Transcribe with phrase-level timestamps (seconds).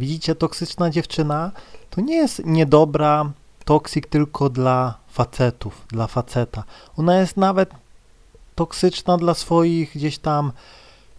[0.00, 1.52] Widzicie, toksyczna dziewczyna
[1.90, 3.32] to nie jest niedobra
[3.64, 6.64] toksyk tylko dla facetów, dla faceta.
[6.96, 7.70] Ona jest nawet
[8.54, 10.52] toksyczna dla swoich gdzieś tam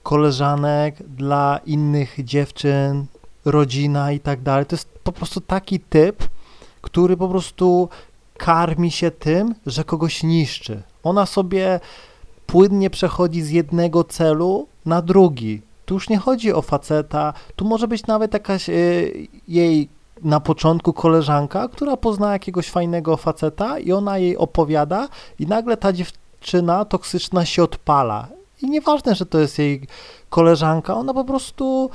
[0.03, 3.05] koleżanek, dla innych dziewczyn,
[3.45, 4.65] rodzina i tak dalej.
[4.65, 6.23] To jest po prostu taki typ,
[6.81, 7.89] który po prostu
[8.37, 10.81] karmi się tym, że kogoś niszczy.
[11.03, 11.79] Ona sobie
[12.47, 15.61] płynnie przechodzi z jednego celu na drugi.
[15.91, 19.89] Tu już nie chodzi o faceta, tu może być nawet jakaś y, jej
[20.23, 25.07] na początku koleżanka, która pozna jakiegoś fajnego faceta i ona jej opowiada
[25.39, 28.27] i nagle ta dziewczyna toksyczna się odpala.
[28.61, 29.87] I nieważne, że to jest jej
[30.29, 31.89] koleżanka, ona po prostu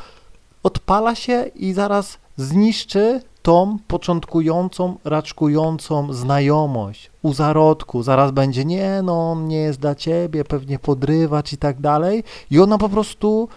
[0.62, 8.02] odpala się i zaraz zniszczy tą początkującą, raczkującą znajomość u zarodku.
[8.02, 12.24] Zaraz będzie, nie no, on nie jest dla ciebie, pewnie podrywać i tak dalej.
[12.50, 13.48] I ona po prostu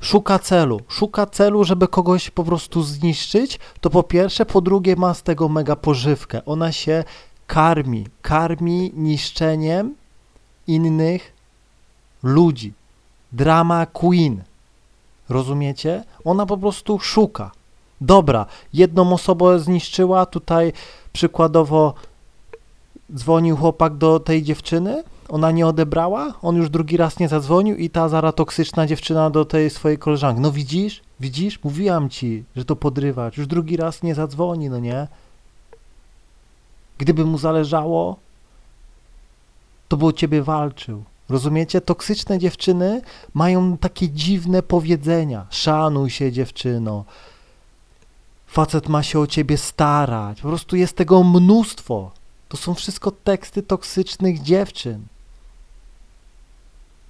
[0.00, 5.14] szuka celu, szuka celu, żeby kogoś po prostu zniszczyć, to po pierwsze, po drugie ma
[5.14, 6.44] z tego mega pożywkę.
[6.44, 7.04] Ona się
[7.46, 9.94] karmi, karmi niszczeniem
[10.66, 11.32] innych
[12.22, 12.72] ludzi.
[13.32, 14.42] Drama queen.
[15.28, 16.04] Rozumiecie?
[16.24, 17.50] Ona po prostu szuka.
[18.00, 20.72] Dobra, jedną osobę zniszczyła, tutaj
[21.12, 21.94] przykładowo
[23.14, 27.90] dzwonił chłopak do tej dziewczyny, ona nie odebrała, on już drugi raz nie zadzwonił i
[27.90, 30.40] ta zara toksyczna dziewczyna do tej swojej koleżanki.
[30.40, 35.08] No widzisz, widzisz, mówiłam ci, że to podrywać, już drugi raz nie zadzwoni, no nie?
[36.98, 38.16] Gdyby mu zależało,
[39.88, 41.04] to by o ciebie walczył.
[41.28, 41.80] Rozumiecie?
[41.80, 43.02] Toksyczne dziewczyny
[43.34, 45.46] mają takie dziwne powiedzenia.
[45.50, 47.04] Szanuj się, dziewczyno.
[48.46, 50.40] Facet ma się o ciebie starać.
[50.40, 52.10] Po prostu jest tego mnóstwo.
[52.48, 55.06] To są wszystko teksty toksycznych dziewczyn.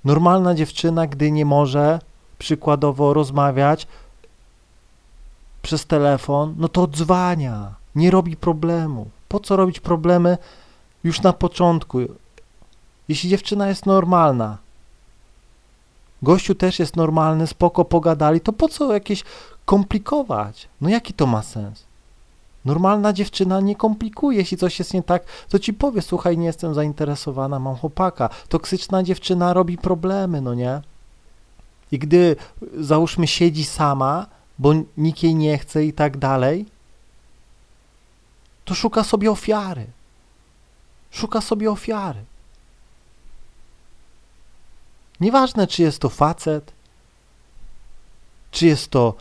[0.04, 2.00] Normalna dziewczyna, gdy nie może
[2.38, 3.86] przykładowo rozmawiać
[5.62, 9.10] przez telefon, no to odzwania, nie robi problemu.
[9.28, 10.38] Po co robić problemy
[11.04, 11.98] już na początku?
[13.08, 14.58] Jeśli dziewczyna jest normalna,
[16.22, 19.24] gościu też jest normalny, spoko pogadali, to po co jakieś
[19.64, 20.68] komplikować?
[20.80, 21.87] No jaki to ma sens?
[22.68, 26.74] Normalna dziewczyna nie komplikuje, jeśli coś jest nie tak, to ci powie, słuchaj, nie jestem
[26.74, 28.30] zainteresowana, mam chłopaka.
[28.48, 30.80] Toksyczna dziewczyna robi problemy, no nie?
[31.92, 32.36] I gdy,
[32.80, 34.26] załóżmy, siedzi sama,
[34.58, 36.66] bo nikt jej nie chce i tak dalej,
[38.64, 39.86] to szuka sobie ofiary.
[41.10, 42.24] Szuka sobie ofiary.
[45.20, 46.72] Nieważne, czy jest to facet,
[48.50, 49.14] czy jest to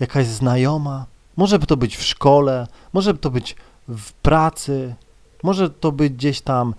[0.00, 3.56] jakaś znajoma, może to być w szkole, może to być
[3.88, 4.94] w pracy,
[5.42, 6.74] może to być gdzieś tam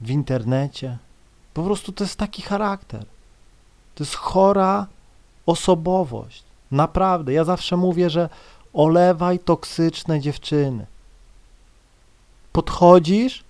[0.00, 0.98] w internecie.
[1.54, 3.04] Po prostu to jest taki charakter.
[3.94, 4.86] To jest chora
[5.46, 6.42] osobowość.
[6.70, 7.32] Naprawdę.
[7.32, 8.28] Ja zawsze mówię, że
[8.72, 10.86] olewaj toksyczne dziewczyny.
[12.52, 13.44] Podchodzisz,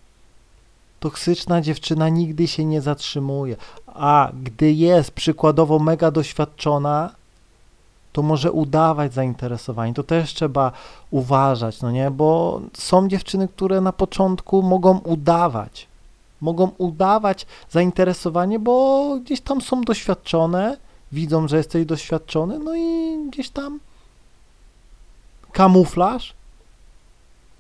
[1.01, 7.11] toksyczna dziewczyna nigdy się nie zatrzymuje, a gdy jest przykładowo mega doświadczona,
[8.13, 9.95] to może udawać zainteresowanie.
[9.95, 10.73] To też trzeba
[11.11, 12.11] uważać, no nie?
[12.11, 15.87] Bo są dziewczyny, które na początku mogą udawać.
[16.41, 20.77] Mogą udawać zainteresowanie, bo gdzieś tam są doświadczone,
[21.13, 23.81] widzą, że jesteś doświadczony, no i gdzieś tam
[25.53, 26.35] kamuflaż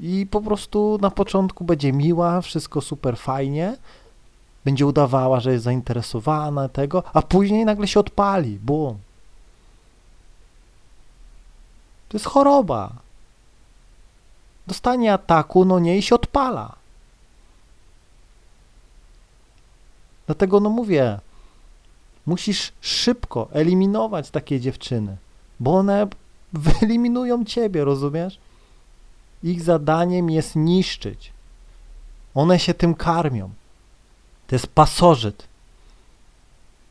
[0.00, 3.76] i po prostu na początku będzie miła, wszystko super fajnie,
[4.64, 8.98] będzie udawała, że jest zainteresowana tego, a później nagle się odpali, bum.
[12.08, 12.92] To jest choroba.
[14.66, 16.74] Dostanie ataku, no nie, i się odpala.
[20.26, 21.18] Dlatego, no mówię,
[22.26, 25.16] musisz szybko eliminować takie dziewczyny,
[25.60, 26.06] bo one
[26.52, 28.38] wyeliminują ciebie, rozumiesz?
[29.42, 31.32] Ich zadaniem jest niszczyć.
[32.34, 33.50] One się tym karmią.
[34.46, 35.48] To jest pasożyt.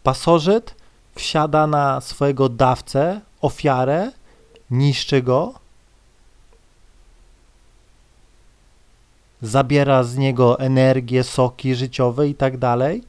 [0.04, 0.76] Pasożyt
[1.16, 4.12] wsiada na swojego dawcę, ofiarę,
[4.72, 5.54] niszczy go,
[9.42, 13.04] zabiera z niego energię, soki życiowe i tak dalej.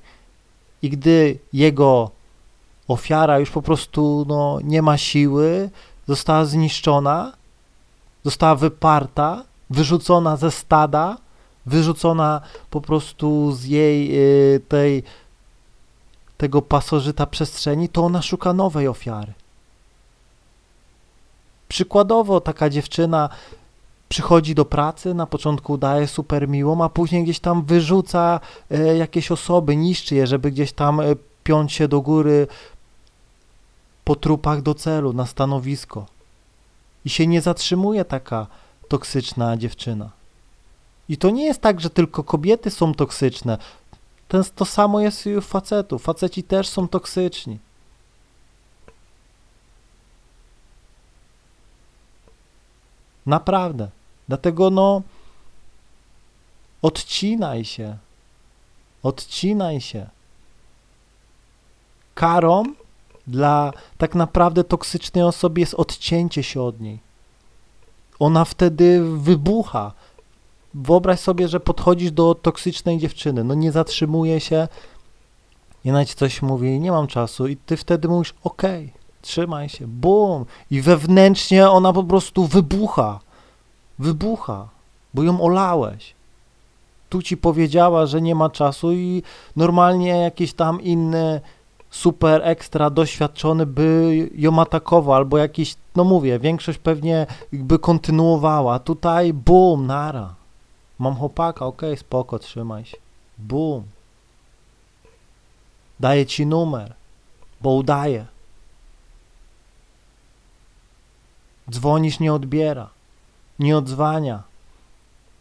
[0.82, 2.11] I gdy jego
[2.88, 5.70] ofiara już po prostu no, nie ma siły,
[6.08, 7.32] została zniszczona,
[8.25, 11.17] została wyparta, wyrzucona ze stada,
[11.67, 14.19] wyrzucona po prostu z jej
[14.55, 15.03] y, tej,
[16.37, 19.32] tego pasożyta przestrzeni, to ona szuka nowej ofiary.
[21.69, 23.29] Przykładowo taka dziewczyna
[24.09, 28.41] przychodzi do pracy, na początku udaje super miłą, a później gdzieś tam wyrzuca
[28.73, 31.17] y, jakieś osoby, niszczy je, żeby gdzieś tam y,
[31.49, 32.47] wspiąć się do góry
[34.05, 36.06] po trupach do celu, na stanowisko.
[37.08, 38.46] I się nie zatrzymuje taka
[38.88, 40.10] toksyczna dziewczyna.
[41.08, 43.58] I to nie jest tak, że tylko kobiety są toksyczne.
[44.28, 46.02] Ten, to samo jest i u facetów.
[46.02, 47.58] Faceci też są toksyczni.
[53.26, 53.90] Naprawdę.
[54.28, 55.02] Dlatego no
[56.82, 57.96] odcinaj się.
[59.02, 60.06] Odcinaj się.
[62.14, 62.62] Karą
[63.28, 66.98] dla tak naprawdę toksycznej osoby jest odcięcie się od niej.
[68.19, 69.92] Ona wtedy wybucha.
[70.75, 74.69] Wyobraź sobie, że podchodzisz do toksycznej dziewczyny, no nie zatrzymuje się,
[75.84, 79.86] i nawet coś mówi, nie mam czasu, i ty wtedy mówisz, okej, okay, trzymaj się,
[79.86, 83.20] bum, i wewnętrznie ona po prostu wybucha,
[83.98, 84.69] wybucha,
[85.14, 86.14] bo ją olałeś.
[87.08, 89.22] Tu ci powiedziała, że nie ma czasu i
[89.56, 91.40] normalnie jakiś tam inny
[91.90, 98.79] super ekstra doświadczony by ją atakował, albo jakiś, no mówię, większość pewnie by kontynuowała.
[98.79, 100.35] Tutaj bum, nara.
[100.99, 102.96] Mam chłopaka, okej, okay, spoko, trzymaj się.
[103.38, 103.85] Bum.
[106.00, 106.94] Daję ci numer,
[107.61, 108.26] bo udaje.
[111.70, 112.90] Dzwonisz, nie odbiera,
[113.58, 114.43] nie odzwania.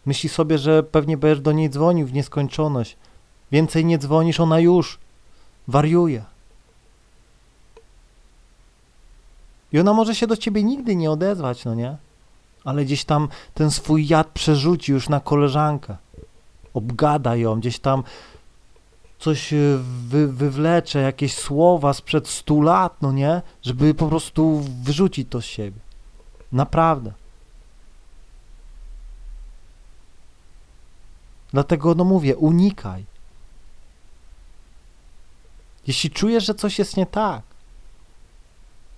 [0.06, 2.98] Myśli sobie, że pewnie będziesz do niej dzwonił w nieskończoność.
[3.52, 5.00] Więcej nie dzwonisz, ona już
[5.68, 6.24] wariuje.
[9.74, 11.98] I ona może się do ciebie nigdy nie odezwać, no nie?
[12.64, 15.96] Ale gdzieś tam ten swój jad przerzuci już na koleżankę.
[16.74, 18.04] Obgada ją, gdzieś tam
[19.20, 19.58] coś e,
[20.08, 23.42] wy, wywlecze, jakieś słowa sprzed stu lat, no nie?
[23.62, 25.80] Żeby po prostu wyrzucić to z siebie.
[26.52, 27.12] Naprawdę.
[31.52, 33.06] Dlatego, no mówię, unikaj.
[35.88, 37.42] Jeśli czujesz, że coś jest nie tak,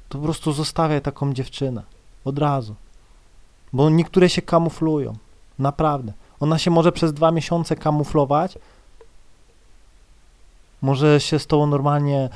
[0.09, 1.83] to po prostu zostawiaj taką dziewczynę.
[2.25, 2.75] Od razu.
[3.73, 5.13] Bo niektóre się kamuflują.
[5.59, 6.13] Naprawdę.
[6.39, 8.57] Ona się może przez dwa miesiące kamuflować.
[10.81, 12.29] Może się z tobą normalnie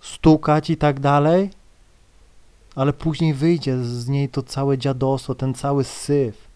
[0.00, 1.50] stukać i tak dalej.
[2.76, 6.48] Ale później wyjdzie z niej to całe dziadostwo, ten cały syf.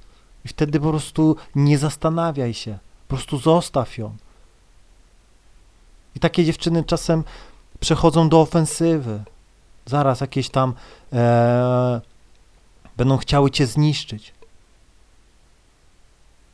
[0.44, 2.78] I wtedy po prostu nie zastanawiaj się.
[3.08, 4.16] Po prostu zostaw ją.
[6.14, 7.24] I takie dziewczyny czasem
[7.80, 9.24] przechodzą do ofensywy
[9.86, 10.74] zaraz jakieś tam
[11.12, 12.00] e,
[12.96, 14.32] będą chciały cię zniszczyć.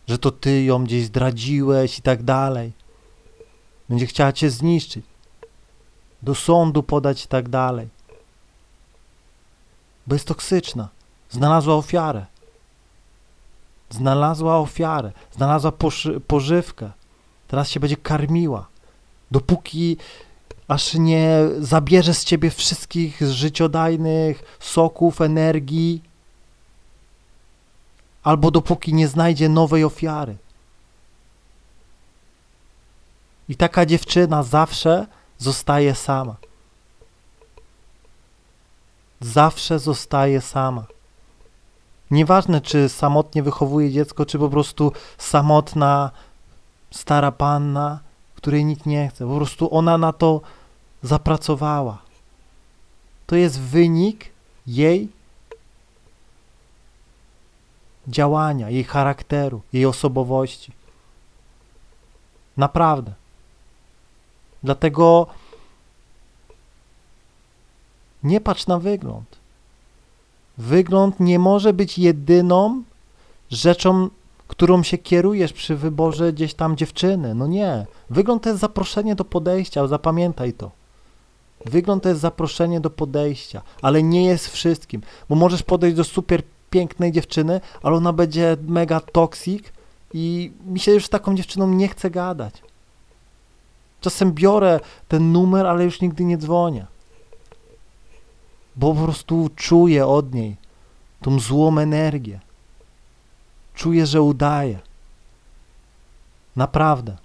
[0.08, 2.72] Że to ty ją gdzieś zdradziłeś i tak dalej.
[3.88, 5.04] Będzie chciała cię zniszczyć.
[6.22, 7.88] Do sądu podać i tak dalej.
[10.06, 10.88] Bo jest toksyczna.
[11.30, 12.26] Znalazła ofiarę.
[13.90, 15.12] Znalazła ofiarę.
[15.32, 15.72] Znalazła
[16.26, 16.90] pożywkę.
[17.48, 18.66] Teraz się będzie karmiła.
[19.30, 19.96] Dopóki
[20.68, 26.02] aż nie zabierze z ciebie wszystkich życiodajnych soków, energii,
[28.22, 30.36] albo dopóki nie znajdzie nowej ofiary.
[33.48, 35.06] I taka dziewczyna zawsze
[35.38, 36.36] zostaje sama.
[39.20, 40.84] Zawsze zostaje sama.
[42.10, 46.10] Nieważne, czy samotnie wychowuje dziecko, czy po prostu samotna
[46.90, 48.00] stara panna,
[48.42, 49.26] której nikt nie chce.
[49.26, 50.40] Po prostu ona na to
[51.02, 52.02] zapracowała.
[53.26, 54.30] To jest wynik
[54.66, 55.08] jej
[58.08, 60.72] działania, jej charakteru, jej osobowości.
[62.56, 63.12] Naprawdę.
[64.62, 65.26] Dlatego
[68.22, 69.36] nie patrz na wygląd.
[70.58, 72.82] Wygląd nie może być jedyną
[73.50, 74.08] rzeczą,
[74.52, 77.34] którą się kierujesz przy wyborze gdzieś tam dziewczyny.
[77.34, 77.86] No nie.
[78.10, 80.70] Wygląd to jest zaproszenie do podejścia, zapamiętaj to.
[81.64, 86.42] Wygląd to jest zaproszenie do podejścia, ale nie jest wszystkim, bo możesz podejść do super
[86.70, 89.72] pięknej dziewczyny, ale ona będzie mega toksik
[90.14, 92.54] i mi się już z taką dziewczyną nie chce gadać.
[94.00, 96.86] Czasem biorę ten numer, ale już nigdy nie dzwonię.
[98.76, 100.56] Bo po prostu czuję od niej
[101.22, 102.40] tą złą energię.
[103.82, 104.80] Czuję, że udaje.
[106.56, 107.16] Naprawdę.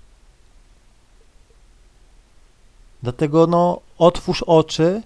[3.03, 5.01] Dlatego no, otwórz oczy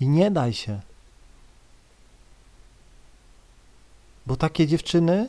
[0.00, 0.80] i nie daj się.
[4.26, 5.28] Bo takie dziewczyny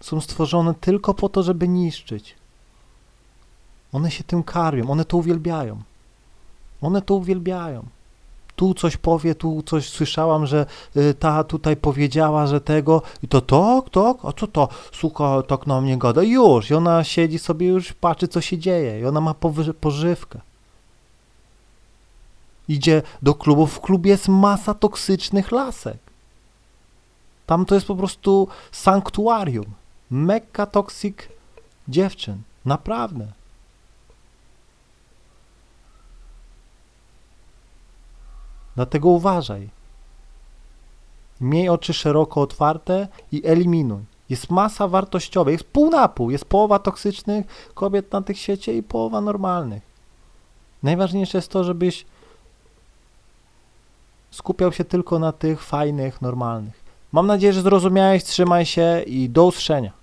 [0.00, 2.34] są stworzone tylko po to, żeby niszczyć.
[3.92, 5.82] One się tym karmią, one to uwielbiają.
[6.80, 7.86] One to uwielbiają.
[8.62, 10.66] Tu coś powie, tu coś słyszałam, że
[10.96, 15.66] y, ta tutaj powiedziała, że tego i to tak, tak, a co to, suka tak
[15.66, 19.20] na mnie gada, już, i ona siedzi sobie już, patrzy co się dzieje i ona
[19.20, 19.34] ma
[19.80, 20.40] pożywkę.
[22.68, 25.98] Idzie do klubu, w klubie jest masa toksycznych lasek.
[27.46, 29.66] Tam to jest po prostu sanktuarium.
[30.10, 31.16] Mekka toxic
[31.88, 32.36] dziewczyn.
[32.64, 33.41] Naprawdę.
[38.76, 39.70] Dlatego uważaj.
[41.40, 44.02] Miej oczy szeroko otwarte i eliminuj.
[44.28, 46.30] Jest masa wartościowych, jest pół na pół.
[46.30, 49.82] Jest połowa toksycznych kobiet na tych świecie i połowa normalnych.
[50.82, 52.06] Najważniejsze jest to, żebyś
[54.30, 56.82] skupiał się tylko na tych fajnych, normalnych.
[57.12, 58.24] Mam nadzieję, że zrozumiałeś.
[58.24, 60.01] Trzymaj się i do usłyszenia.